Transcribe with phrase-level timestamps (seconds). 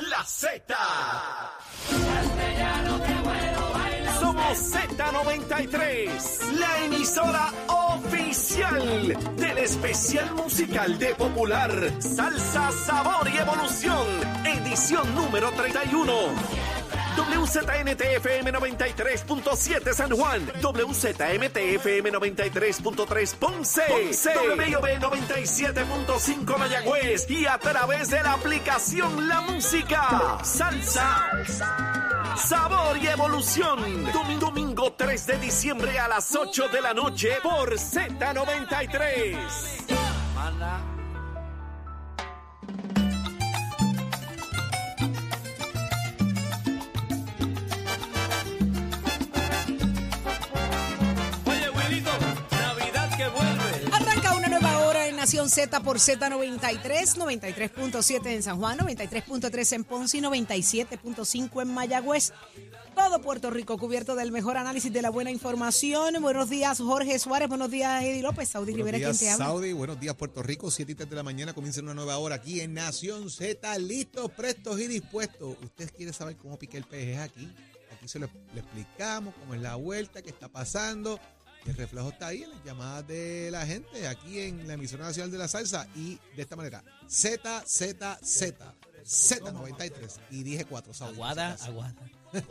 [0.00, 0.62] La Z.
[4.18, 11.70] Somos Z93, la emisora oficial del especial musical de Popular
[12.00, 14.06] Salsa, Sabor y Evolución,
[14.46, 16.12] edición número 31.
[17.16, 27.30] WZNTFM 93.7 San Juan, WZMTFM 93.3 Ponce, Ponce, WIOB 97.5 Mayagüez.
[27.30, 31.30] Y a través de la aplicación La Música, Salsa,
[32.36, 34.10] Sabor y Evolución.
[34.12, 39.36] Domingo, domingo 3 de diciembre a las 8 de la noche por Z93.
[55.32, 62.34] Nación Z por Z93, 93.7 en San Juan, 93.3 en Ponce y 97.5 en Mayagüez.
[62.94, 66.20] Todo Puerto Rico cubierto del mejor análisis de la buena información.
[66.20, 67.48] Buenos días, Jorge Suárez.
[67.48, 68.50] Buenos días, Eddie López.
[68.50, 69.46] Saudi Buenos Rivera, ¿quién días, te habla?
[69.46, 69.72] Saudi.
[69.72, 70.70] Buenos días, Puerto Rico.
[70.70, 73.78] 7 y 3 de la mañana comienza una nueva hora aquí en Nación Z.
[73.78, 75.56] Listos, prestos y dispuestos.
[75.62, 77.50] ¿Usted quiere saber cómo piqué el PG aquí?
[77.96, 81.18] Aquí se lo le explicamos cómo es la vuelta, qué está pasando.
[81.66, 85.30] El reflejo está ahí en las llamadas de la gente aquí en la emisora nacional
[85.30, 86.82] de la salsa y de esta manera.
[87.06, 88.74] Z, Z, Z.
[89.04, 90.20] Z93.
[90.30, 91.14] Y dije 4, Saudi.
[91.14, 91.94] Aguada, aguada.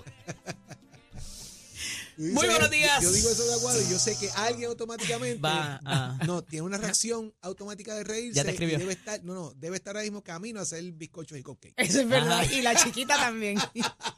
[2.18, 3.02] Muy buenos días.
[3.02, 6.64] Yo digo eso de aguado y yo sé que alguien automáticamente Va a- no tiene
[6.66, 8.36] una reacción automática de reírse.
[8.38, 8.75] Ya te escribió.
[8.75, 11.73] y Debe estar, no, no, debe estar ahora mismo camino a hacer bizcochos y cupcakes.
[11.78, 12.42] Eso es verdad.
[12.42, 12.53] Ajá.
[12.53, 13.58] Y la chiquita también.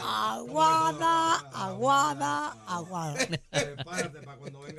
[0.00, 3.28] aguada, aguada, aguada.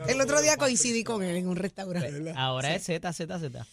[0.07, 2.33] El otro día coincidí con él en un restaurante.
[2.35, 3.67] Ahora es Z, Z, Z.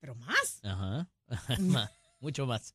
[0.00, 0.60] Pero más.
[0.62, 1.08] Ajá.
[1.60, 2.74] Más, Mucho más.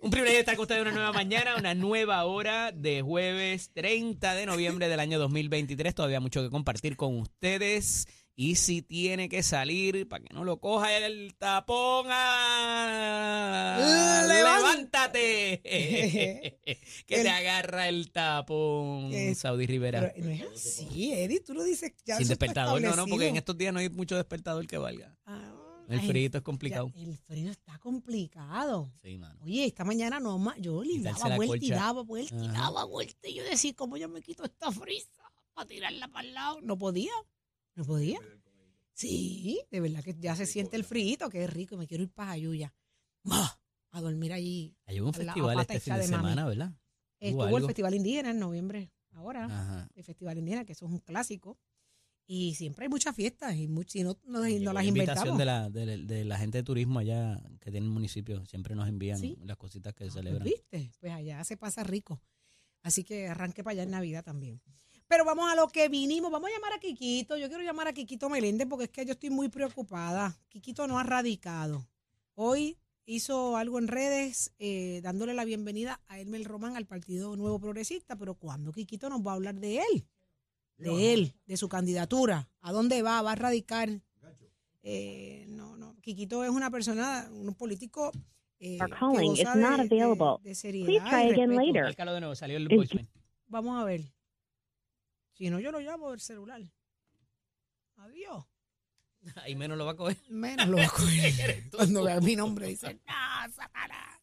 [0.00, 4.46] Un privilegio estar con ustedes una nueva mañana, una nueva hora de jueves 30 de
[4.46, 5.94] noviembre del año 2023.
[5.94, 8.06] Todavía mucho que compartir con ustedes.
[8.40, 14.24] Y si tiene que salir, para que no lo coja el tapón, ¡ah!
[14.28, 15.60] ¡levántate!
[17.06, 20.12] que te agarra el tapón, Eh, Saudi Rivera.
[20.14, 21.40] Pero no es así, Eddie.
[21.40, 22.16] Tú lo dices ya.
[22.16, 25.12] Sin despertador, no, no, porque en estos días no hay mucho despertador que valga.
[25.26, 25.52] Ah,
[25.88, 26.92] El frito es complicado.
[26.94, 28.92] ya, el frío está complicado.
[29.02, 29.40] Sí, mano.
[29.42, 30.54] Oye, esta mañana no más.
[30.60, 33.28] Yo le daba vuelta y daba vuelta y daba vuelta.
[33.28, 35.10] Y yo decía, ¿cómo yo me quito esta frisa
[35.54, 36.60] para tirarla para el lado?
[36.62, 37.10] No podía.
[37.78, 38.18] No podía.
[38.92, 41.76] Sí, de verdad que ya se siente el frío, que es rico.
[41.76, 42.74] Y me quiero ir para Jayuya.
[43.22, 43.60] ¡Bah!
[43.92, 44.76] A dormir allí.
[44.86, 46.08] Hay un festival este fin de mami.
[46.08, 46.72] semana, ¿verdad?
[47.20, 47.66] Estuvo el algo?
[47.68, 48.90] Festival Indígena en noviembre.
[49.12, 49.44] Ahora.
[49.44, 49.88] Ajá.
[49.94, 51.56] El Festival Indígena, que eso es un clásico.
[52.26, 53.54] Y siempre hay muchas fiestas.
[53.54, 55.38] Y, much- y no, no, no Llegó las la invitación inventamos.
[55.38, 58.44] de la, de, de la gente de turismo allá que tiene el municipio.
[58.46, 59.38] Siempre nos envían Sí.
[59.44, 60.42] las cositas que Ah, pues, celebran.
[60.42, 60.90] ¿Viste?
[61.00, 62.20] Pues allá se pasa rico.
[62.82, 64.60] Así que arranque para allá en Navidad también.
[65.08, 66.30] Pero vamos a lo que vinimos.
[66.30, 67.36] Vamos a llamar a Quiquito.
[67.36, 70.38] Yo quiero llamar a Quiquito Meléndez porque es que yo estoy muy preocupada.
[70.48, 71.86] Quiquito no ha radicado.
[72.34, 72.76] Hoy
[73.06, 78.16] hizo algo en redes eh, dándole la bienvenida a Elmer Román al Partido Nuevo Progresista.
[78.16, 80.06] Pero ¿cuándo Quiquito nos va a hablar de él?
[80.76, 82.48] De él, de su candidatura.
[82.60, 83.20] ¿A dónde va?
[83.22, 83.88] ¿Va a radicar?
[84.82, 85.96] Eh, no, no.
[86.02, 88.12] Quiquito es una persona, un político.
[88.60, 90.42] eh, Our calling is not de- de- available.
[90.48, 91.82] de seriedad Please try again later.
[91.84, 93.08] Márcalo de nuevo, salió el In- voicemail.
[93.48, 94.02] Vamos a ver.
[95.38, 96.60] Si no, yo lo llamo del celular.
[97.96, 98.44] Adiós.
[99.44, 100.16] Ahí menos lo va a coger.
[100.28, 101.70] Menos lo va a coger.
[101.70, 104.18] Cuando vea mi nombre dice, ¡No, Satanás!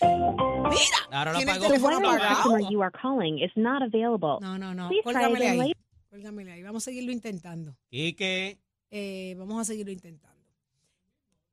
[0.00, 0.98] ¡Mira!
[1.18, 1.60] Ahora lo Tiene el apagó.
[1.60, 2.42] The teléfono wireless apagado.
[2.42, 4.38] customer you are calling is not available.
[4.40, 4.88] No, no, no.
[4.88, 6.62] Please try again ahí.
[6.62, 7.76] Vamos a seguirlo intentando.
[7.90, 8.58] Quique.
[8.90, 10.44] Eh, vamos a seguirlo intentando.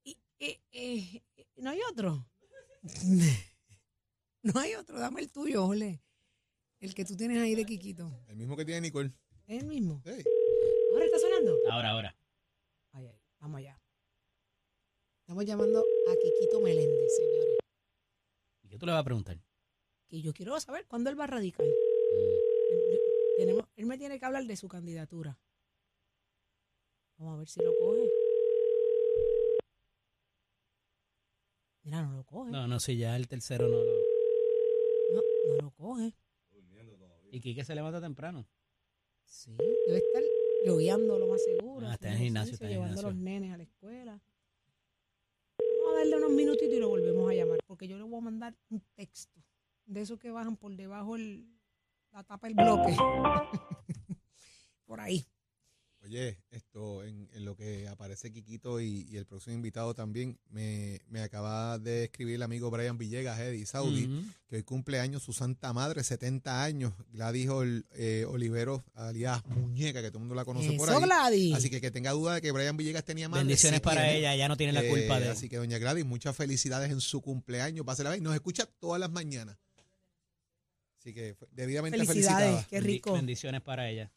[0.03, 1.21] Y, eh, eh,
[1.57, 2.25] ¿No hay otro?
[4.43, 4.99] no hay otro.
[4.99, 6.01] Dame el tuyo, Ole.
[6.79, 8.11] El que tú tienes ahí de Quiquito.
[8.27, 9.11] El mismo que tiene Nicole.
[9.47, 10.01] ¿Es el mismo?
[10.05, 10.23] Hey.
[10.93, 11.57] ¿Ahora está sonando?
[11.71, 12.15] Ahora, ahora.
[12.91, 13.81] Ay, ay, vamos allá.
[15.21, 17.57] Estamos llamando a Quiquito Meléndez, señores.
[18.63, 19.39] ¿Y qué tú le vas a preguntar?
[20.07, 21.65] Que yo quiero saber cuándo él va a radicar.
[21.65, 23.41] Mm,
[23.75, 25.37] Él, me tiene que hablar de su candidatura.
[27.17, 28.07] Vamos a ver si lo coge.
[31.83, 32.51] Mira, no lo coge.
[32.51, 33.93] No, No, no, si ya el tercero no lo.
[35.13, 36.13] no, lo coge.
[37.31, 38.45] Y Quique se levanta temprano.
[39.25, 39.55] Sí,
[39.87, 40.23] debe estar
[40.65, 41.87] lloviendo lo más seguro.
[41.87, 43.39] Ah, está en haciendo gimnasio, está en Llevando a los gimnasio.
[43.39, 44.21] nenes a la escuela.
[45.59, 48.21] Vamos a darle unos minutitos y lo volvemos a llamar, porque yo le voy a
[48.21, 49.41] mandar un texto
[49.85, 51.47] de esos que bajan por debajo el,
[52.11, 52.95] la tapa del bloque.
[54.85, 55.25] por ahí.
[56.07, 61.01] Oye, esto en, en lo que aparece Quiquito y, y el próximo invitado también, me,
[61.09, 64.23] me acaba de escribir el amigo Brian Villegas, Eddie Saudi, Ujú.
[64.47, 66.93] que hoy cumple años su santa madre, 70 años.
[67.11, 71.03] Gladys Ol- eh, Olivero, alias Muñeca, que todo el mundo la conoce por Eso, ahí.
[71.03, 71.55] Gladys.
[71.55, 73.43] Así que que tenga duda de que Brian Villegas tenía madre.
[73.43, 74.19] Bendiciones sí para tiene.
[74.19, 77.01] ella, ya no tiene la Eh, culpa de Así que, doña Gladys, muchas felicidades en
[77.01, 77.85] su cumpleaños.
[77.85, 78.23] Pásela bien.
[78.23, 79.57] Nos escucha todas las mañanas.
[80.99, 82.67] Así que debidamente Felicidades, felicitada.
[82.69, 84.09] qué rico, Bendiciones para ella.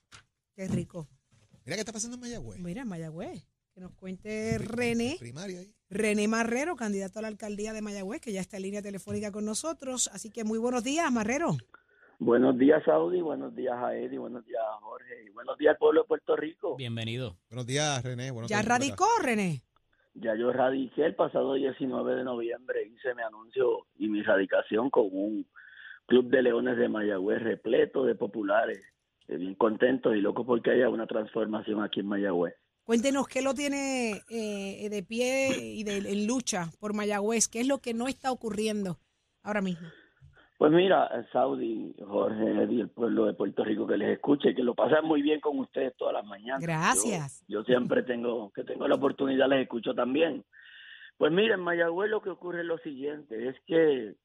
[0.54, 1.08] qué rico.
[1.64, 2.58] Mira qué está pasando en Mayagüez.
[2.60, 5.74] Mira, Mayagüez, que nos cuente Pri- René, Primaria ahí.
[5.90, 9.44] René Marrero, candidato a la alcaldía de Mayagüez, que ya está en línea telefónica con
[9.44, 10.08] nosotros.
[10.12, 11.56] Así que muy buenos días, Marrero.
[12.18, 13.20] Buenos días, Saudi.
[13.22, 14.18] Buenos días a Eddie.
[14.18, 15.24] Buenos días a Jorge.
[15.26, 16.76] Y buenos días al pueblo de Puerto Rico.
[16.76, 17.38] Bienvenido.
[17.48, 18.30] Buenos días, René.
[18.30, 19.62] Buenos ¿Ya días radicó, René?
[20.14, 22.84] Ya yo radiqué el pasado 19 de noviembre.
[22.86, 25.46] Hice mi anuncio y mi radicación con un
[26.06, 28.84] club de leones de Mayagüez repleto de populares.
[29.36, 32.54] Bien contentos y locos porque haya una transformación aquí en Mayagüez.
[32.84, 37.46] Cuéntenos qué lo tiene eh, de pie y de, en lucha por Mayagüez.
[37.48, 38.98] ¿Qué es lo que no está ocurriendo
[39.42, 39.88] ahora mismo?
[40.58, 44.74] Pues mira, Saudi, Jorge, Eddie, el pueblo de Puerto Rico que les escuche, que lo
[44.74, 46.60] pasan muy bien con ustedes todas las mañanas.
[46.60, 47.44] Gracias.
[47.48, 50.44] Yo, yo siempre tengo, que tengo la oportunidad, les escucho también.
[51.16, 54.16] Pues mira, en Mayagüez lo que ocurre es lo siguiente, es que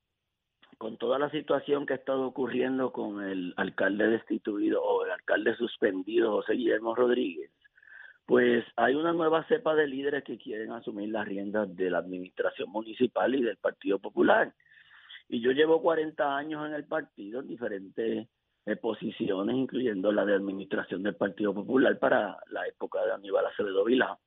[0.77, 5.55] con toda la situación que ha estado ocurriendo con el alcalde destituido o el alcalde
[5.55, 7.51] suspendido, José Guillermo Rodríguez,
[8.25, 12.69] pues hay una nueva cepa de líderes que quieren asumir las riendas de la administración
[12.69, 14.53] municipal y del Partido Popular.
[15.29, 18.27] Y yo llevo 40 años en el partido en diferentes
[18.65, 23.83] eh, posiciones, incluyendo la de administración del Partido Popular para la época de Aníbal Acevedo
[23.85, 24.17] Vilá.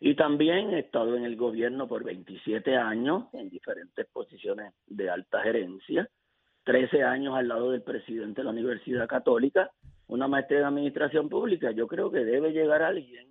[0.00, 5.42] Y también he estado en el gobierno por 27 años en diferentes posiciones de alta
[5.42, 6.08] gerencia,
[6.64, 9.70] 13 años al lado del presidente de la Universidad Católica,
[10.08, 11.70] una maestría en administración pública.
[11.70, 13.28] Yo creo que debe llegar alguien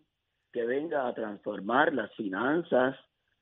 [0.52, 2.96] que venga a transformar las finanzas,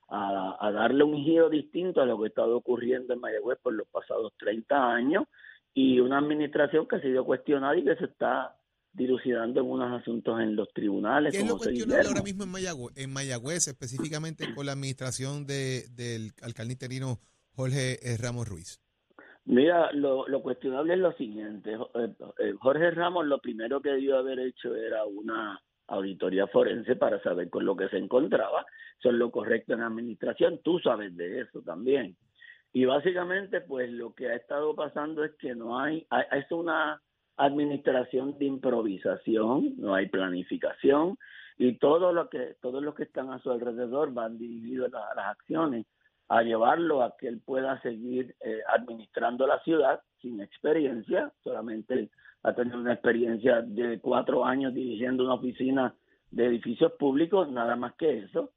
[0.08, 3.72] a, a darle un giro distinto a lo que ha estado ocurriendo en Mayagüez por
[3.72, 5.24] los pasados 30 años
[5.72, 8.54] y una administración que ha sido cuestionada y que se está
[8.94, 11.32] dilucidando en unos asuntos en los tribunales.
[11.34, 15.88] ¿Qué es lo cuestionable ahora mismo en Mayagüez, en Mayagüez específicamente con la administración de,
[15.90, 17.18] del alcalde interino
[17.54, 18.80] Jorge eh, Ramos Ruiz?
[19.46, 21.72] Mira, lo, lo cuestionable es lo siguiente.
[21.74, 27.22] Eh, eh, Jorge Ramos lo primero que debió haber hecho era una auditoría forense para
[27.22, 28.64] saber con lo que se encontraba.
[29.02, 30.60] Es lo correcto en administración.
[30.64, 32.16] Tú sabes de eso también.
[32.72, 37.02] Y básicamente, pues lo que ha estado pasando es que no hay, hay- es una
[37.36, 41.18] administración de improvisación, no hay planificación
[41.56, 41.78] y que
[42.60, 45.86] todos los que están a su alrededor van dirigidos a las acciones
[46.28, 52.10] a llevarlo a que él pueda seguir eh, administrando la ciudad sin experiencia, solamente
[52.42, 55.94] ha tenido una experiencia de cuatro años dirigiendo una oficina
[56.30, 58.52] de edificios públicos, nada más que eso.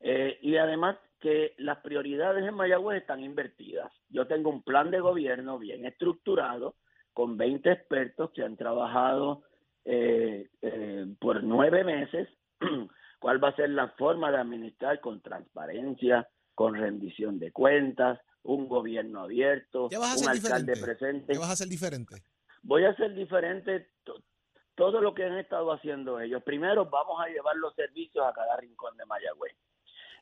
[0.00, 3.92] Eh, y además que las prioridades en Mayagüez están invertidas.
[4.10, 6.74] Yo tengo un plan de gobierno bien estructurado
[7.16, 9.42] con 20 expertos que han trabajado
[9.86, 12.28] eh, eh, por nueve meses
[13.20, 18.68] cuál va a ser la forma de administrar con transparencia, con rendición de cuentas, un
[18.68, 20.84] gobierno abierto, ¿Qué vas a un alcalde diferente?
[21.00, 21.32] presente.
[21.32, 22.16] ¿Qué vas a hacer diferente?
[22.62, 24.22] Voy a hacer diferente to-
[24.74, 26.42] todo lo que han estado haciendo ellos.
[26.42, 29.56] Primero, vamos a llevar los servicios a cada rincón de Mayagüez.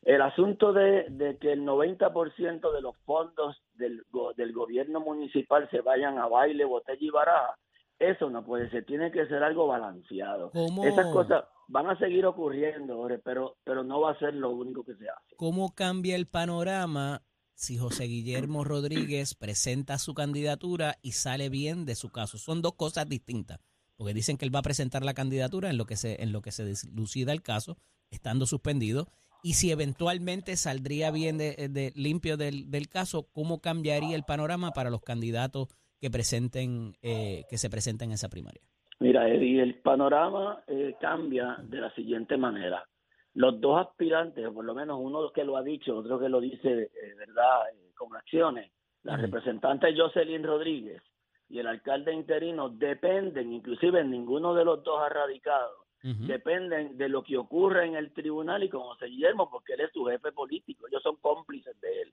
[0.05, 4.03] El asunto de, de que el 90% de los fondos del,
[4.37, 7.57] del gobierno municipal se vayan a baile, botella y baraja,
[7.99, 8.85] eso no puede ser.
[8.85, 10.51] Tiene que ser algo balanceado.
[10.51, 14.85] ¿Cómo, Esas cosas van a seguir ocurriendo, pero, pero no va a ser lo único
[14.85, 15.37] que se hace.
[15.37, 17.23] ¿Cómo cambia el panorama
[17.55, 22.37] si José Guillermo Rodríguez presenta su candidatura y sale bien de su caso?
[22.37, 23.61] Son dos cosas distintas,
[23.97, 26.43] porque dicen que él va a presentar la candidatura en lo que se en lo
[26.43, 27.79] que se dilucida el caso,
[28.11, 29.09] estando suspendido,
[29.45, 34.71] y si eventualmente saldría bien de, de- limpio del, del caso, ¿cómo cambiaría el panorama
[34.71, 35.69] para los candidatos
[36.01, 38.63] que presenten eh, que se presenten en esa primaria?
[39.01, 42.89] Mira, Eddie, el panorama eh, cambia de la siguiente manera.
[43.35, 46.41] Los dos aspirantes, o por lo menos uno que lo ha dicho, otro que lo
[46.41, 48.73] dice, eh, ¿verdad?, eh, con acciones,
[49.03, 51.03] la representante Jocelyn Rodríguez
[51.51, 57.23] y el alcalde interino dependen, inclusive ninguno de los dos ha radicado, Dependen de lo
[57.23, 60.87] que ocurre en el tribunal y con José Guillermo, porque él es su jefe político,
[60.87, 62.13] ellos son cómplices de él.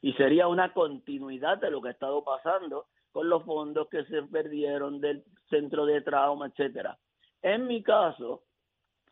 [0.00, 4.22] Y sería una continuidad de lo que ha estado pasando con los fondos que se
[4.22, 6.96] perdieron del centro de trauma, etcétera.
[7.42, 8.44] En mi caso,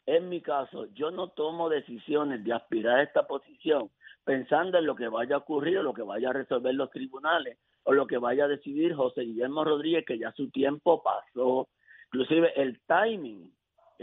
[0.07, 3.91] en mi caso, yo no tomo decisiones de aspirar a esta posición
[4.25, 7.93] pensando en lo que vaya a ocurrir lo que vaya a resolver los tribunales o
[7.93, 11.69] lo que vaya a decidir José Guillermo Rodríguez, que ya su tiempo pasó.
[12.07, 13.53] Inclusive el timing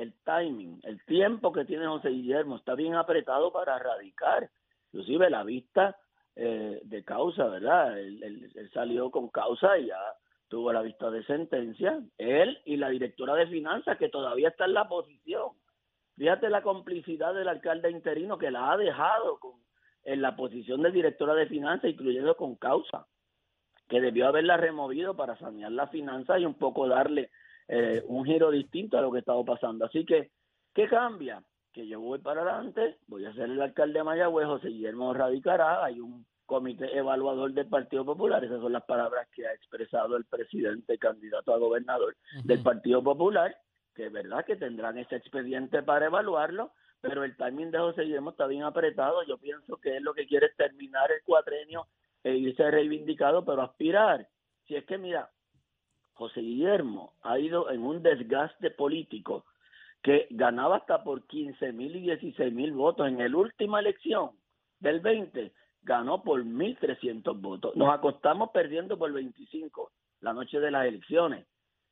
[0.02, 4.50] el timing, el tiempo que tiene José Guillermo está bien apretado para radicar.
[4.92, 5.96] Inclusive la vista
[6.36, 8.00] eh, de causa, ¿verdad?
[8.00, 10.00] Él, salió con causa y ya
[10.48, 12.02] tuvo la vista de sentencia.
[12.18, 15.50] Él y la directora de finanzas que todavía está en la posición.
[16.18, 19.40] Fíjate la complicidad del alcalde interino que la ha dejado
[20.04, 23.06] en la posición de directora de finanzas, incluyendo con causa,
[23.88, 27.30] que debió haberla removido para sanear las finanzas y un poco darle
[27.74, 29.86] eh, un giro distinto a lo que estaba pasando.
[29.86, 30.30] Así que,
[30.74, 31.42] ¿qué cambia?
[31.72, 35.82] Que yo voy para adelante, voy a ser el alcalde de Mayagüez, José Guillermo radicará,
[35.82, 40.26] hay un comité evaluador del Partido Popular, esas son las palabras que ha expresado el
[40.26, 42.62] presidente candidato a gobernador del.
[42.62, 43.56] Partido Popular,
[43.96, 48.32] que es verdad que tendrán ese expediente para evaluarlo, pero el timing de José Guillermo
[48.32, 49.24] está bien apretado.
[49.24, 51.88] Yo pienso que él lo que quiere es terminar el cuatrenio
[52.22, 54.28] e irse reivindicado, pero aspirar.
[54.68, 55.32] Si es que, mira,
[56.14, 59.46] José Guillermo ha ido en un desgaste político
[60.02, 63.08] que ganaba hasta por 15 mil y 16 mil votos.
[63.08, 64.32] En la última elección
[64.80, 65.52] del 20
[65.84, 67.76] ganó por 1.300 votos.
[67.76, 69.92] Nos acostamos perdiendo por 25
[70.22, 71.46] la noche de las elecciones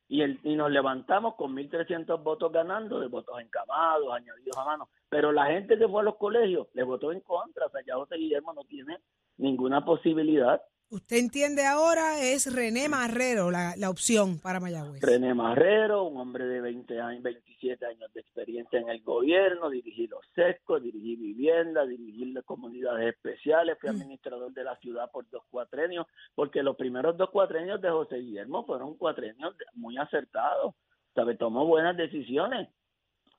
[0.08, 4.90] y, el, y nos levantamos con 1.300 votos ganando, de votos encamados, añadidos a mano.
[5.08, 7.68] Pero la gente que fue a los colegios le votó en contra.
[7.68, 9.00] O sea, ya José Guillermo no tiene
[9.38, 10.62] ninguna posibilidad.
[10.92, 15.04] Usted entiende ahora es René Marrero la, la opción para Mayagüez.
[15.04, 20.08] René Marrero, un hombre de 20 años, 27 años de experiencia en el gobierno, dirigí
[20.08, 23.94] los sescos, dirigí vivienda, dirigí las comunidades especiales, fui Mm.
[24.02, 28.66] administrador de la ciudad por dos cuatrenios, porque los primeros dos cuatrenios de José Guillermo
[28.66, 30.74] fueron cuatrenios muy acertados,
[31.14, 32.68] sabe, tomó buenas decisiones,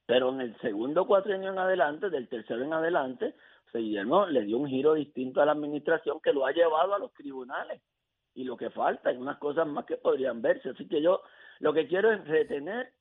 [0.07, 3.35] pero en el segundo cuatrenio en adelante, del tercero en adelante,
[3.79, 7.13] Guillermo le dio un giro distinto a la administración que lo ha llevado a los
[7.15, 7.81] tribunales
[8.35, 10.71] y lo que falta, hay unas cosas más que podrían verse.
[10.71, 11.23] Así que yo
[11.59, 12.93] lo que quiero es retener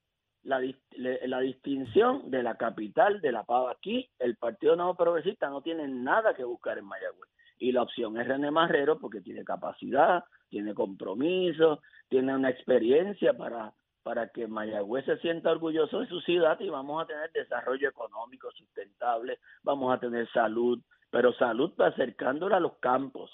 [0.43, 0.61] la,
[0.97, 3.71] la distinción de la capital de la pava.
[3.71, 7.29] Aquí el Partido Nuevo Progresista no tiene nada que buscar en Mayagüez.
[7.59, 13.73] Y la opción es René Marrero porque tiene capacidad, tiene compromiso, tiene una experiencia para,
[14.03, 18.51] para que Mayagüez se sienta orgulloso de su ciudad y vamos a tener desarrollo económico
[18.51, 20.79] sustentable, vamos a tener salud,
[21.09, 23.31] pero salud acercándola a los campos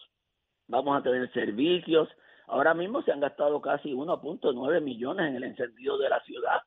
[0.68, 2.10] vamos a tener servicios.
[2.48, 6.62] Ahora mismo se han gastado casi 1.9 millones en el encendido de la ciudad.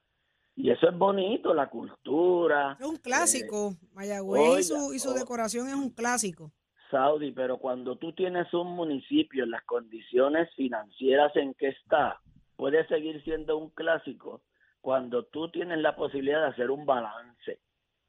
[0.56, 2.76] Y eso es bonito, la cultura.
[2.80, 3.74] Es un clásico.
[3.92, 6.50] Mayagüez y su, y su decoración es un clásico.
[6.90, 12.18] Saudi, pero cuando tú tienes un municipio en las condiciones financieras en que está,
[12.58, 14.42] puede seguir siendo un clásico
[14.80, 17.60] cuando tú tienes la posibilidad de hacer un balance.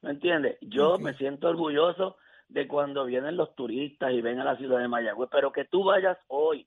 [0.02, 0.58] ¿Me entiendes?
[0.60, 2.16] Yo me siento orgulloso
[2.48, 5.84] de cuando vienen los turistas y ven a la ciudad de Mayagüez, pero que tú
[5.84, 6.66] vayas hoy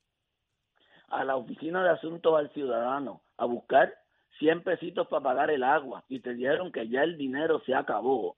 [1.09, 3.93] a la oficina de asuntos al ciudadano a buscar
[4.39, 8.37] 100 pesitos para pagar el agua y te dijeron que ya el dinero se acabó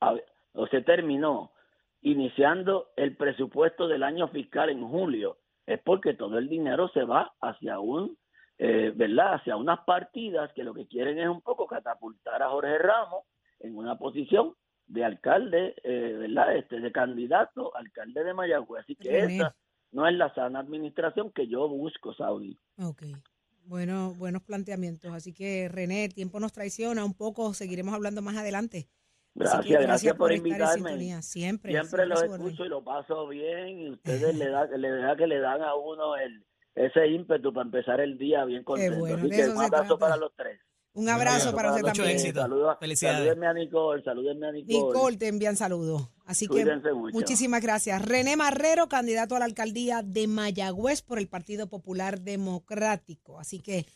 [0.00, 0.16] a-
[0.54, 1.52] o se terminó
[2.00, 7.32] iniciando el presupuesto del año fiscal en julio es porque todo el dinero se va
[7.40, 8.18] hacia un
[8.58, 12.78] eh, verdad hacia unas partidas que lo que quieren es un poco catapultar a Jorge
[12.78, 13.24] Ramos
[13.60, 14.54] en una posición
[14.86, 19.36] de alcalde eh, verdad este de candidato alcalde de Mayagüez así que René.
[19.36, 19.56] esa
[19.92, 23.02] no es la sana administración que yo busco Saudi Ok.
[23.64, 25.12] Bueno, buenos planteamientos.
[25.12, 27.54] Así que, René, el tiempo nos traiciona un poco.
[27.54, 28.88] Seguiremos hablando más adelante.
[29.34, 31.22] Gracias gracias, por, invitarme sintonía.
[31.22, 31.72] Siempre.
[31.72, 35.40] siempre los escucho y lo paso bien y ustedes le da le da que le
[35.40, 36.44] dan a uno el
[36.74, 38.98] ese ímpetu para empezar el día bien contento.
[38.98, 39.98] bueno, Así de que eso un abrazo trata.
[39.98, 40.60] para los tres.
[40.94, 42.16] Un abrazo para usted Mucho también.
[42.18, 42.40] éxito.
[42.42, 43.18] Saludos, Felicidades.
[43.20, 44.78] Salúdenme a Nicole, salúdenme a Nicole.
[44.78, 46.06] Nicole te envían saludos.
[46.26, 47.14] Así que mucho.
[47.14, 48.02] muchísimas gracias.
[48.04, 53.38] René Marrero, candidato a la alcaldía de Mayagüez por el Partido Popular Democrático.
[53.40, 53.86] Así que,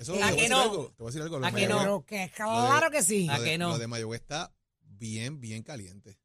[0.00, 0.60] Eso, Eh, te ¿A voy a que decir no?
[0.62, 1.38] algo, Te voy a decir algo.
[1.38, 2.04] lo ¿A de que no?
[2.06, 3.28] Que claro que sí.
[3.30, 3.68] ¿A que no?
[3.70, 4.50] lo de Mayagüez está
[4.80, 6.18] bien, bien caliente.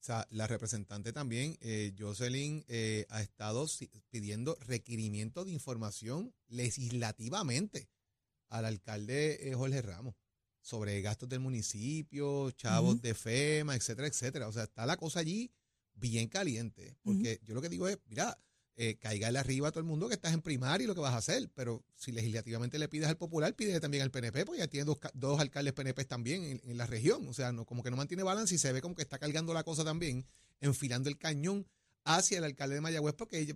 [0.00, 3.66] O sea, la representante también, eh, Jocelyn, eh, ha estado
[4.10, 7.88] pidiendo requerimiento de información legislativamente
[8.48, 10.14] al alcalde eh, Jorge Ramos
[10.60, 14.48] sobre gastos del municipio, chavos de FEMA, etcétera, etcétera.
[14.48, 15.50] O sea, está la cosa allí
[15.94, 16.96] bien caliente.
[17.02, 18.38] Porque yo lo que digo es, mira,
[18.80, 21.12] eh, cáigale arriba a todo el mundo que estás en primaria y lo que vas
[21.12, 21.50] a hacer.
[21.56, 24.98] Pero si legislativamente le pides al popular, pídele también al PNP, porque ya tiene dos,
[25.14, 27.26] dos alcaldes PNP también en, en la región.
[27.26, 29.52] O sea, no, como que no mantiene balance y se ve como que está cargando
[29.52, 30.24] la cosa también,
[30.60, 31.66] enfilando el cañón
[32.16, 33.54] hacia el alcalde de Mayagüez, porque ella,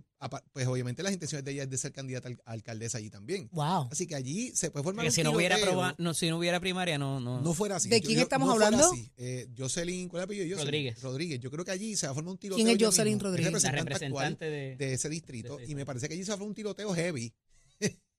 [0.51, 3.49] pues obviamente las intenciones de ella es de ser candidata al- a alcaldesa allí también.
[3.51, 3.89] Wow.
[3.91, 5.75] Así que allí se puede formar Porque un si no hubiera tiroteo.
[5.79, 7.41] proba- no, si no hubiera primaria, no, no.
[7.41, 7.89] No fuera así.
[7.89, 8.91] ¿De quién yo- estamos no hablando?
[8.91, 9.11] así.
[9.17, 10.45] Eh, Jocelyn, ¿cuál es el apellido?
[10.45, 10.65] Jocelyn?
[10.65, 11.01] Rodríguez.
[11.01, 11.39] Rodríguez.
[11.39, 12.63] Yo creo que allí se va a formar un tiroteo.
[12.63, 13.29] ¿Quién es Jocelyn mismo.
[13.29, 13.51] Rodríguez?
[13.63, 14.75] la representante actual representante de.
[14.77, 15.57] de ese distrito.
[15.57, 17.33] de- y me parece que allí se va a formar un tiroteo heavy.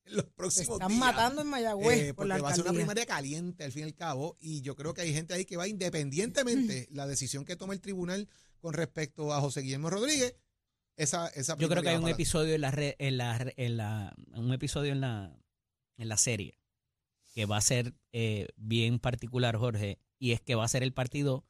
[0.06, 1.00] En los Se próximos están días.
[1.00, 2.80] matando en Mayagüez Eh, por porque la va a ser una alcaldía.
[2.86, 5.56] primaria caliente al fin y al cabo y yo creo que hay gente ahí que
[5.56, 8.28] va independientemente la decisión que tome el tribunal
[8.60, 10.34] con respecto a José Guillermo Rodríguez
[10.96, 14.14] esa, esa Yo creo que hay un episodio en la, re- en la, en la
[14.36, 15.36] un episodio en la
[15.96, 16.58] en la serie
[17.34, 20.92] que va a ser eh, bien particular, Jorge, y es que va a ser el
[20.92, 21.44] partido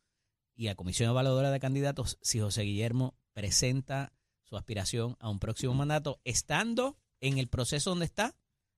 [0.56, 5.75] y la Comisión Evaluadora de Candidatos si José Guillermo presenta su aspiración a un próximo
[5.75, 8.34] mandato, estando en el proceso donde está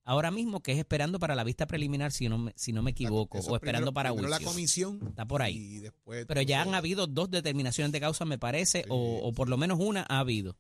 [0.07, 2.93] ahora mismo, que es esperando para la vista preliminar, si no me, si no me
[2.93, 5.57] equivoco, Eso o esperando primero- para primero la comisión Está por ahí.
[5.57, 9.33] y después Pero ya han habido dos determinaciones de causa, me parece, Sí, o, o
[9.35, 10.57] por lo menos una ha habido.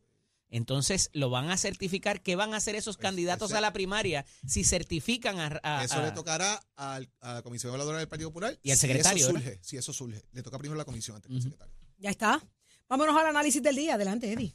[0.49, 2.23] Entonces, lo van a certificar.
[2.23, 5.59] ¿Qué van a hacer esos candidatos ese- a la primaria si certifican a...
[5.63, 8.57] a- Eso a- le tocará al- a la Comisión Evaluadora del Partido Popular.
[8.63, 10.23] Y al si secretario, Eso surge, si eso surge.
[10.33, 11.49] Le toca primero a la comisión antes que al Ujú.
[11.51, 11.75] secretario.
[11.99, 12.41] Ya está.
[12.89, 13.95] Vámonos al análisis del día.
[13.95, 14.55] Adelante, Eddie.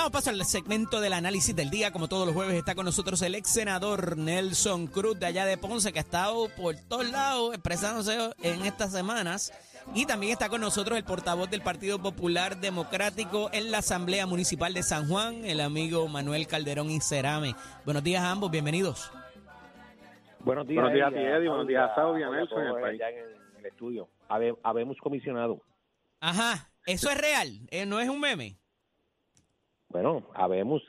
[0.00, 1.90] Damos paso al segmento del análisis del día.
[1.92, 5.58] Como todos los jueves está con nosotros el ex senador Nelson Cruz de allá de
[5.58, 9.52] Ponce, que ha estado por todos lados expresándose en estas semanas.
[9.94, 14.72] Y también está con nosotros el portavoz del Partido Popular Democrático en la Asamblea Municipal
[14.72, 17.54] de San Juan, el amigo Manuel Calderón Incerame.
[17.84, 19.12] Buenos días a ambos, bienvenidos.
[20.38, 21.48] Buenos días, Buenos días a ti, Eddie, Eddie.
[21.50, 23.02] Buenos días a Saudi, a todos Nelson país.
[23.02, 24.08] allá en el estudio.
[24.30, 25.60] Habe- habemos comisionado.
[26.20, 28.56] Ajá, eso es real, eh, no es un meme.
[29.90, 30.82] Bueno, habemos.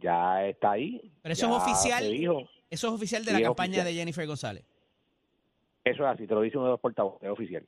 [0.00, 1.00] Ya está ahí.
[1.22, 2.04] Pero eso es oficial.
[2.04, 2.48] Eso
[2.88, 3.86] es oficial de Sí, la campaña oficial.
[3.86, 4.64] de Jennifer González.
[5.84, 7.66] Eso es así, te lo dice uno de los portavoces, es oficial.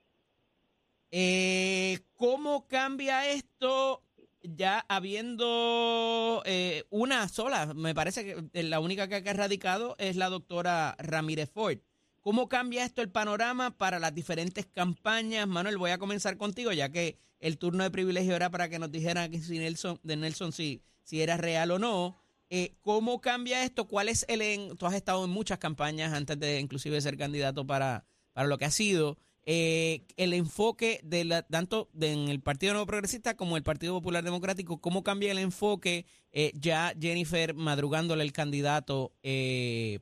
[1.11, 4.03] Eh, ¿Cómo cambia esto
[4.43, 7.73] ya habiendo eh, una sola?
[7.75, 11.79] Me parece que la única que ha radicado es la doctora Ramírez Ford.
[12.23, 15.49] ¿Cómo cambia esto el panorama para las diferentes campañas?
[15.49, 18.93] Manuel, voy a comenzar contigo, ya que el turno de privilegio era para que nos
[18.93, 22.17] dijeran si Nelson, de Nelson si, era real o no.
[22.51, 23.89] Eh, ¿Cómo cambia esto?
[23.89, 24.43] ¿Cuál es el...
[24.43, 28.05] en- tú has estado en muchas campañas antes de inclusive ser candidato para,
[28.35, 29.17] para lo que ha sido.
[29.45, 34.23] Eh, el enfoque de la, tanto en el Partido Nuevo Progresista como el Partido Popular
[34.23, 39.15] Democrático, ¿cómo cambia el enfoque eh, ya Jennifer madrugándole el candidato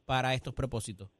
[0.04, 1.10] para estos propósitos?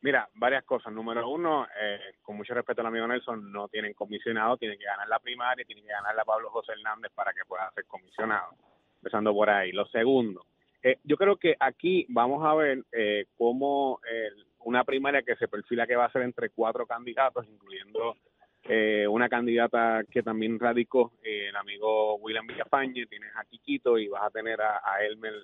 [0.00, 0.92] Mira, varias cosas.
[0.92, 5.08] Número uno, eh, con mucho respeto al amigo Nelson, no tienen comisionado, tienen que ganar
[5.08, 8.52] la primaria, tienen que ganar la Pablo José Hernández para que pueda ser comisionado.
[9.00, 9.72] Empezando por ahí.
[9.72, 10.44] Lo segundo,
[10.82, 14.30] eh, yo creo que aquí vamos a ver eh, cómo eh,
[14.60, 18.16] una primaria que se perfila que va a ser entre cuatro candidatos, incluyendo
[18.64, 24.08] eh, una candidata que también radicó, eh, el amigo William Villafañe, tienes a Quiquito y
[24.08, 25.34] vas a tener a, a Elmer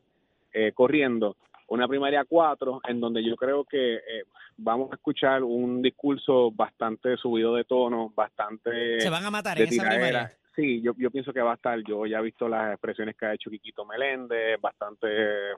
[0.74, 1.36] corriendo.
[1.66, 4.24] Una primaria cuatro, en donde yo creo que eh,
[4.56, 9.68] vamos a escuchar un discurso bastante subido de tono, bastante Se van a matar en
[9.68, 10.32] esa primaria.
[10.54, 13.26] Sí, yo, yo pienso que va a estar, yo ya he visto las expresiones que
[13.26, 15.08] ha hecho Quiquito Meléndez, bastante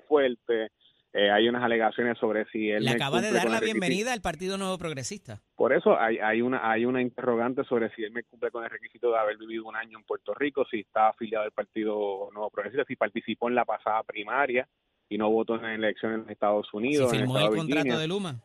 [0.09, 0.71] fuerte.
[1.12, 4.59] Eh, hay unas alegaciones sobre si él Le acaba de dar la bienvenida al Partido
[4.59, 5.40] Nuevo Progresista.
[5.55, 8.71] Por eso hay, hay una hay una interrogante sobre si él me cumple con el
[8.71, 12.51] requisito de haber vivido un año en Puerto Rico, si está afiliado al Partido Nuevo
[12.51, 14.69] Progresista, si participó en la pasada primaria
[15.09, 17.12] y no votó en las elecciones en Estados Si Unidos.
[17.12, 17.99] en firmó el estado de contrato Virginia.
[18.01, 18.40] de Luma.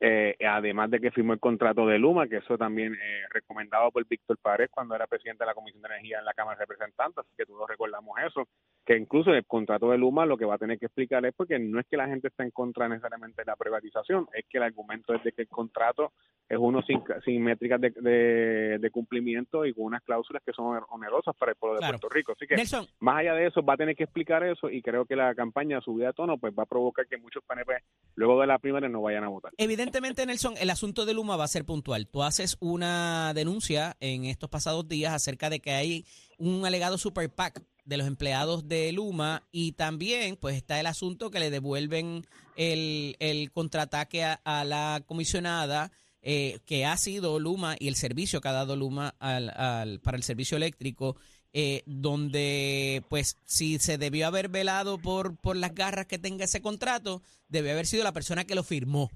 [0.00, 4.06] Eh, además de que firmó el contrato de Luma, que eso también eh, recomendado por
[4.06, 7.18] Víctor Párez cuando era presidente de la Comisión de Energía en la Cámara de Representantes,
[7.18, 8.46] así que todos recordamos eso,
[8.84, 11.58] que incluso el contrato de Luma lo que va a tener que explicar es porque
[11.58, 14.64] no es que la gente esté en contra necesariamente de la privatización, es que el
[14.64, 16.12] argumento es de que el contrato
[16.48, 20.78] es uno sin, sin métricas de, de- de cumplimiento y con unas cláusulas que son
[20.90, 21.86] onerosas para el pueblo de.
[21.86, 22.32] Puerto Rico.
[22.32, 25.06] Así que Nelson, más allá de eso, va a tener que explicar eso y creo
[25.06, 27.72] que la campaña subida de tono pues va a provocar que muchos PNP
[28.16, 29.52] luego de la primera no vayan a votar.
[29.56, 32.06] Evidentemente, Nelson, el asunto de Luma va a ser puntual.
[32.08, 36.04] Tú haces una denuncia en estos pasados días acerca de que hay
[36.38, 41.30] un alegado super PAC de los empleados de Luma y también pues está el asunto
[41.30, 45.92] que le devuelven el, el contraataque a, la comisionada
[46.22, 50.16] eh, que ha sido Luma y el servicio que ha dado Luma al, al- para
[50.16, 51.16] el servicio eléctrico
[51.52, 56.60] eh, donde pues si se debió haber velado por, por las garras que tenga ese
[56.62, 59.10] contrato, debe haber sido la persona que lo firmó.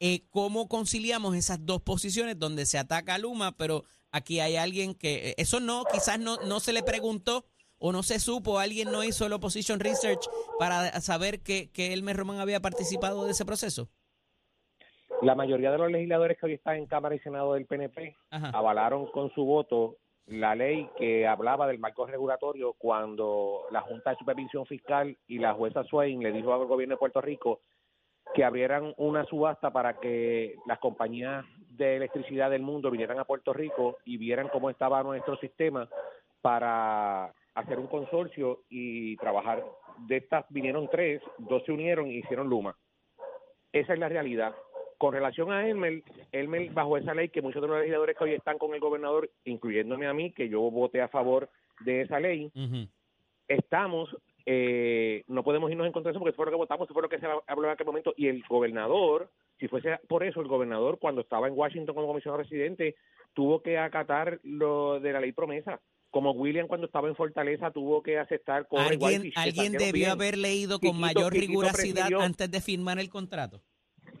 [0.00, 4.94] Eh, ¿Cómo conciliamos esas dos posiciones donde se ataca a Luma, pero aquí hay alguien
[4.94, 7.44] que, eh, eso no, quizás no, no se le preguntó
[7.78, 12.16] o no se supo, alguien no hizo el opposition research para saber que, que Elmer
[12.16, 13.88] Román había participado de ese proceso?
[15.22, 18.50] La mayoría de los legisladores que hoy están en Cámara y Senado del PNP Ajá.
[18.50, 24.16] avalaron con su voto la ley que hablaba del marco regulatorio cuando la Junta de
[24.16, 27.60] Supervisión Fiscal y la jueza Swain le dijo al gobierno de Puerto Rico
[28.34, 33.52] que abrieran una subasta para que las compañías de electricidad del mundo vinieran a Puerto
[33.54, 35.88] Rico y vieran cómo estaba nuestro sistema
[36.42, 39.64] para hacer un consorcio y trabajar.
[40.06, 42.76] De estas vinieron tres, dos se unieron y hicieron Luma.
[43.72, 44.54] Esa es la realidad.
[44.96, 48.32] Con relación a Elmer, Elmer bajo esa ley que muchos de los legisladores que hoy
[48.32, 51.48] están con el gobernador, incluyéndome a mí, que yo voté a favor
[51.80, 52.50] de esa ley,
[53.46, 56.94] estamos, eh, no podemos irnos en contra de eso porque fue lo que votamos, eso
[56.94, 60.40] fue lo que se habló en aquel momento, y el gobernador, si fuese por eso,
[60.40, 62.96] el gobernador cuando estaba en Washington como comisionado residente,
[63.34, 68.02] tuvo que acatar lo de la ley promesa, como William cuando estaba en Fortaleza tuvo
[68.02, 70.10] que aceptar y Alguien, que alguien debió bien.
[70.10, 73.62] haber leído con Quiquito- mayor Quiquito rigurosidad presidió- antes de firmar el contrato.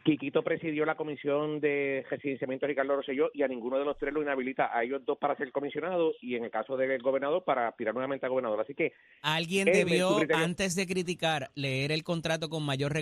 [0.04, 4.12] Quiquito presidió la comisión de residenciamiento de Ricardo Rosselló y a ninguno de los tres
[4.14, 7.68] lo inhabilita a ellos dos para ser comisionados y en el caso del gobernador para
[7.68, 8.60] aspirar nuevamente a gobernador.
[8.60, 12.92] Así que Alguien debió, antes de criticar, leer el contrato con mayor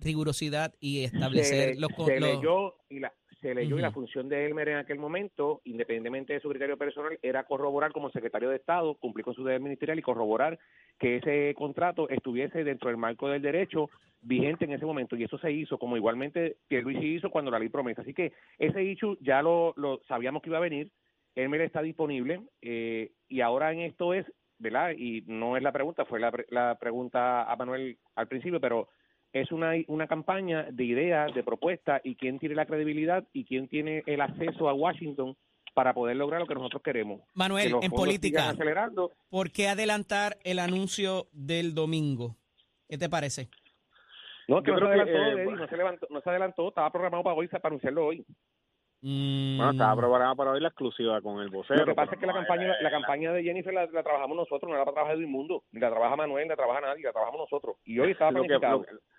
[0.00, 1.90] rigurosidad y establecer se, los...
[2.04, 3.12] se los- leyó y la
[3.46, 7.16] se leyó y la función de Elmer en aquel momento, independientemente de su criterio personal,
[7.22, 10.58] era corroborar como secretario de Estado, cumplir con su deber ministerial y corroborar
[10.98, 13.88] que ese contrato estuviese dentro del marco del derecho
[14.20, 15.14] vigente en ese momento.
[15.14, 18.02] Y eso se hizo, como igualmente Pierluisi hizo cuando la ley promesa.
[18.02, 20.90] Así que ese hecho ya lo, lo sabíamos que iba a venir.
[21.36, 24.26] Elmer está disponible eh, y ahora en esto es,
[24.58, 24.92] ¿verdad?
[24.96, 28.88] Y no es la pregunta, fue la, la pregunta a Manuel al principio, pero
[29.32, 33.68] es una, una campaña de ideas, de propuestas y quién tiene la credibilidad y quién
[33.68, 35.36] tiene el acceso a Washington
[35.74, 37.20] para poder lograr lo que nosotros queremos.
[37.20, 39.12] Que Manuel, en política, acelerando.
[39.28, 42.36] ¿por qué adelantar el anuncio del domingo?
[42.88, 43.48] ¿Qué te parece?
[44.48, 46.68] No, que no se creo que, adelantó, eh, Eddie, no se levantó, no se adelantó,
[46.68, 48.24] estaba programado para hoy, para anunciarlo hoy.
[49.02, 51.80] Mm, Bueno, estaba programada para hoy la exclusiva con el vocero.
[51.80, 54.36] Lo que pasa es que la campaña, era- la campaña de Jennifer la, la trabajamos
[54.36, 57.12] nosotros, no la trabaja Edwin Mundo, ni la trabaja Manuel, ni la trabaja nadie, la
[57.12, 57.76] trabajamos nosotros.
[57.84, 58.78] Y hoy estaba lo que- planificado.
[58.78, 59.15] lo que-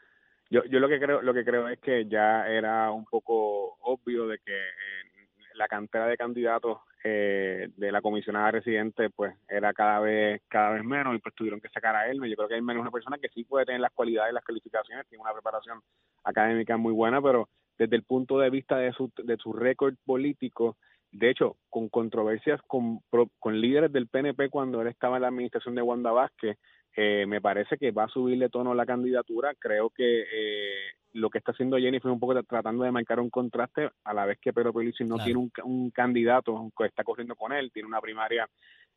[0.49, 4.27] yo, yo lo que creo lo que creo es que ya era un poco obvio
[4.27, 9.99] de que eh, la cantera de candidatos eh, de la comisionada residente pues era cada
[9.99, 12.69] vez cada vez menos y pues tuvieron que sacar a él yo creo que él
[12.69, 15.79] es una persona que sí puede tener las cualidades las calificaciones tiene una preparación
[16.23, 20.77] académica muy buena pero desde el punto de vista de su de su récord político
[21.11, 22.99] de hecho con controversias con
[23.39, 26.57] con líderes del PNP cuando él estaba en la administración de Wanda Vázquez
[26.99, 29.53] eh, me parece que va a subirle tono la candidatura.
[29.59, 33.19] Creo que eh, lo que está haciendo Jennifer es un poco tra- tratando de marcar
[33.19, 35.25] un contraste a la vez que Pedro Pierluisi no Claro.
[35.25, 38.49] tiene un, un candidato que está corriendo con él, tiene una primaria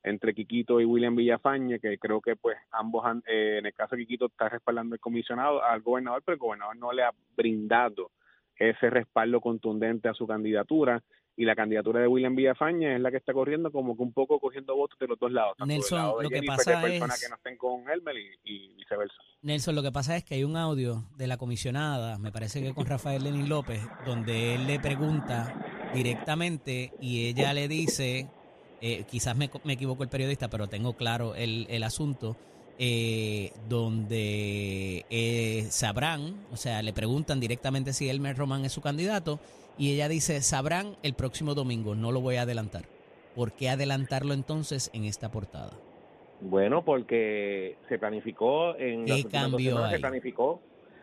[0.02, 3.94] entre Quiquito y William Villafañe, que creo que pues ambos, han- eh, en el caso
[3.96, 8.10] de Quiquito está respaldando el comisionado al gobernador, pero el gobernador no le ha brindado
[8.60, 11.02] ese respaldo contundente a su candidatura
[11.36, 14.38] y la candidatura de William Villafañe es la que está corriendo como que un poco
[14.38, 16.96] cogiendo votos de los dos lados, tanto Nelson, del lado de lo que pasa de
[16.96, 19.14] es- que no estén con Elmer y, y viceversa.
[19.42, 22.74] Nelson, lo que pasa es que hay un audio de la comisionada, me parece que
[22.74, 25.54] con Rafael Lenín López, donde él le pregunta
[25.94, 28.28] directamente y ella le dice,
[28.82, 32.36] eh, quizás me, me equivoco el periodista, pero tengo claro el, el asunto,
[32.82, 39.38] eh, donde eh, sabrán, o sea, le preguntan directamente si Elmer Román es su candidato
[39.76, 42.84] y ella dice, sabrán el próximo domingo, no lo voy a adelantar.
[43.34, 45.72] ¿Por qué adelantarlo entonces en esta portada?
[46.40, 50.60] Bueno, porque se planificó en ¿Qué las últimas dos semanas, se planificó,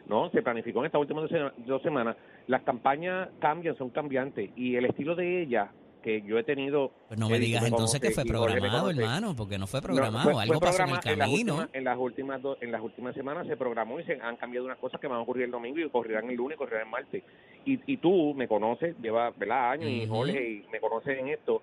[0.07, 2.17] no, se planificó en estas últimas dos semanas.
[2.47, 5.69] Las campañas cambian, son cambiantes y el estilo de ella
[6.07, 6.91] que yo he tenido.
[7.09, 10.23] Pues no me digas entonces que fue y programado, hermano, porque no fue No, programado,
[10.23, 11.53] fue- fue algo pasó en el programa- las camino.
[11.55, 14.77] últimas- En las últimas en las últimas semanas se programó y se han cambiado unas
[14.77, 17.23] cosas que van a ocurrir el domingo y ocurrirán el lunes, y ocurrirán el martes.
[17.65, 19.71] Y, y tú me conoces, lleva ¿verdad?
[19.71, 20.15] años y Ujú.
[20.15, 21.61] Jorge y me conoces en esto.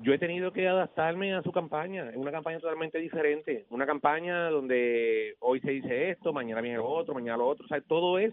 [0.00, 4.50] Yo he tenido que adaptarme a su campaña, es una campaña totalmente diferente, una campaña
[4.50, 8.18] donde hoy se dice esto, mañana viene lo otro, mañana lo otro, o sea, todo
[8.18, 8.32] es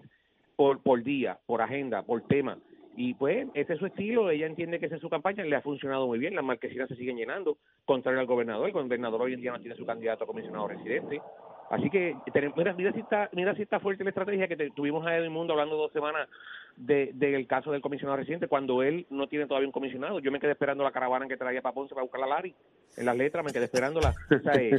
[0.56, 2.58] por, por día, por agenda, por tema.
[3.04, 5.62] Y pues ese es su estilo, ella entiende que esa es su campaña, le ha
[5.64, 9.42] funcionado muy bien, las marquesinas se siguen llenando, contrario al gobernador, el gobernador hoy en
[9.42, 11.20] día no tiene su candidato a comisionado residente.
[11.72, 14.72] Así que tenemos- mira, mira si está, mira si está fuerte la estrategia que te-
[14.72, 16.28] tuvimos a Edwin Mundo hablando dos semanas
[16.76, 20.20] de- del caso del comisionado residente, cuando él no tiene todavía un comisionado.
[20.20, 22.54] Yo me quedé esperando la caravana que traía para Ponce para buscar a Lari
[22.98, 24.14] en las letras, me quedé esperándola.
[24.32, 24.76] O sea, eh,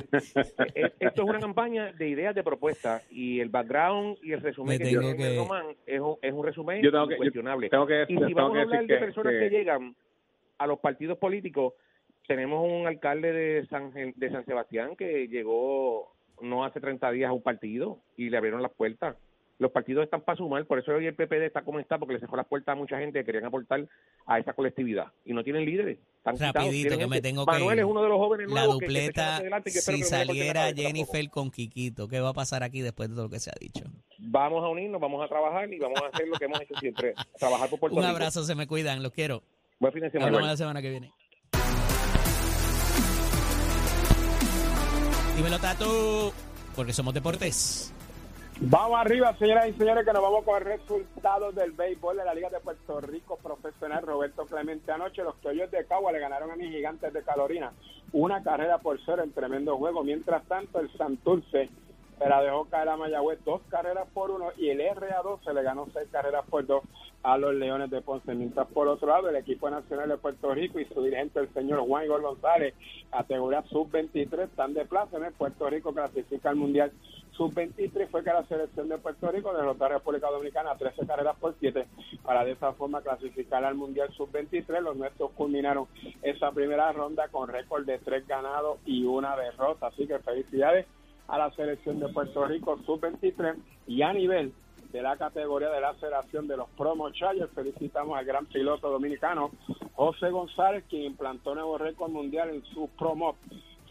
[0.74, 4.78] eh, esto es una campaña de ideas, de propuestas, y el background y el resumen
[4.78, 7.70] Me que tiene que- Román es un, es un resumen Yo tengo que- yo incuestionable.
[7.70, 9.94] Tengo que, Y si tengo vamos que a hablar de personas que, que- llegan
[10.58, 11.72] a los partidos políticos,
[12.26, 16.11] tenemos un alcalde de San, de San Sebastián que llegó
[16.42, 19.16] no hace 30 días a un partido y le abrieron las puertas.
[19.58, 22.20] los partidos están para sumar, por eso hoy el PPD está como está, porque le
[22.20, 23.86] cerró las puertas a mucha gente que querían aportar
[24.26, 25.12] a esa colectividad.
[25.24, 25.98] Y no tienen líderes.
[26.16, 28.86] Están Rapidito, que me tengo que Manuel es uno de los jóvenes La nuevos que-
[28.86, 30.72] que se echan dupleta, si que saliera.
[30.74, 33.54] Jennifer con Quiquito, ¿qué va a pasar aquí después de todo lo que se ha
[33.60, 33.84] dicho?
[34.18, 37.14] Vamos a unirnos, vamos a trabajar y vamos a hacer lo que hemos hecho siempre,
[37.38, 38.10] trabajar por Puerto Un Rico.
[38.16, 39.44] abrazo, se me cuidan, los quiero.
[39.78, 40.26] Buen fin de semana.
[40.26, 41.12] Hablamos la semana que viene.
[45.42, 46.32] Dímelo, Tato,
[46.76, 47.92] porque somos deportes.
[48.60, 52.32] Vamos arriba, señoras y señores, que nos vamos con el resultado del béisbol de la
[52.32, 54.06] Liga de Puerto Rico Profesional.
[54.06, 57.72] Roberto Clemente anoche, los Toyos de Cagua le ganaron a mis gigantes de Carolina
[58.12, 60.04] una carrera por cero en tremendo juego.
[60.04, 61.70] Mientras tanto, el Santurce
[62.20, 65.64] se la dejó caer a Mayagüez dos carreras por uno y el RA2 se le
[65.64, 66.84] ganó seis carreras por dos
[67.22, 68.34] a los Leones de Ponce.
[68.34, 71.80] Mientras por otro lado, el equipo nacional de Puerto Rico y su dirigente, el señor
[71.80, 72.74] Juan Igor González,
[73.10, 76.92] categoría sub-23, están de plaza en el Puerto Rico, clasifica al Mundial
[77.32, 78.08] sub-23.
[78.08, 81.86] Fue que la selección de Puerto Rico derrotó a República Dominicana 13 carreras por 7
[82.24, 84.80] para de esa forma clasificar al Mundial sub-23.
[84.80, 85.86] Los nuestros culminaron
[86.22, 89.88] esa primera ronda con récord de tres ganados y una derrota.
[89.88, 90.86] Así que felicidades
[91.28, 93.56] a la selección de Puerto Rico sub-23
[93.86, 94.52] y a nivel
[94.92, 97.52] de la categoría de la aceleración de los Promo Chargers.
[97.52, 99.50] Felicitamos al gran piloto dominicano
[99.94, 103.36] José González, quien implantó nuevo récord mundial en su Promo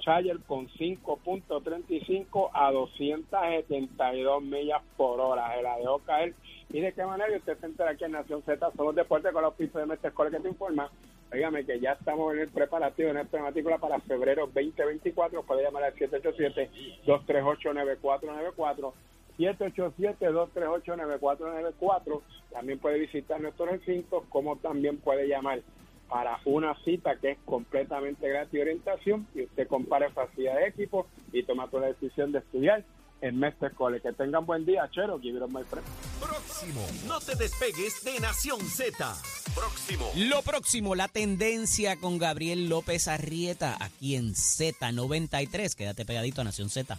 [0.02, 5.56] Charger con 5.35 a 272 millas por hora.
[5.56, 6.34] Se la dejó caer.
[6.70, 7.36] ¿Y de qué manera?
[7.36, 10.40] Usted se entera aquí en Nación Z, somos deportes con los pisos de Mestre que
[10.40, 10.90] te informa.
[11.32, 15.44] Dígame que ya estamos en el preparativo, en esta matrícula para febrero 2024.
[15.44, 18.94] Puede llamar al 787-238-9494.
[19.38, 22.22] 787-238-9494.
[22.52, 25.62] También puede visitar nuestros recintos, como también puede llamar
[26.10, 31.08] para una cita que es completamente gratis de orientación y usted compara facilidad de equipo
[31.32, 32.84] y toma toda la decisión de estudiar
[33.22, 34.10] en Mestre College.
[34.10, 35.20] Que tengan buen día, Chero.
[35.20, 35.88] Give it my friend.
[36.20, 36.86] Próximo.
[37.08, 39.16] No te despegues de Nación Z.
[39.56, 40.12] Próximo.
[40.16, 45.76] Lo próximo, la tendencia con Gabriel López Arrieta aquí en Z93.
[45.76, 46.98] Quédate pegadito a Nación Z.